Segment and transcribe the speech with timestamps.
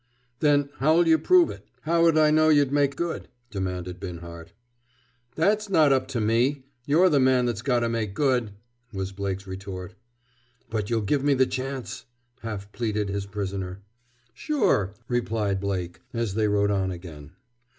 [0.39, 1.63] "Then how'll you prove it?
[1.81, 4.51] How'd I know you'd make good?" demanded Binhart.
[5.35, 6.63] "That's not up to me!
[6.87, 8.53] You're the man that's got to make good!"
[8.91, 9.93] was Blake's retort.
[10.71, 12.05] "But you'll give me the chance?"
[12.41, 13.83] half pleaded his prisoner.
[14.33, 17.33] "Sure!" replied Blake, as they rode on again.